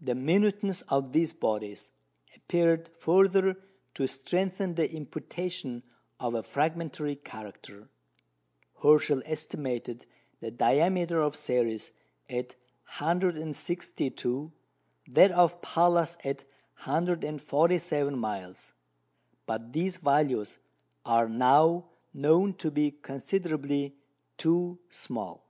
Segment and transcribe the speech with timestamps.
[0.00, 1.90] The minuteness of these bodies
[2.34, 5.82] appeared further to strengthen the imputation
[6.18, 7.90] of a fragmentary character.
[8.82, 10.06] Herschel estimated
[10.40, 11.90] the diameter of Ceres
[12.26, 12.54] at
[13.00, 14.50] 162,
[15.08, 16.44] that of Pallas at
[16.84, 18.72] 147 miles.
[19.44, 20.56] But these values
[21.04, 23.94] are now known to be considerably
[24.38, 25.44] too small.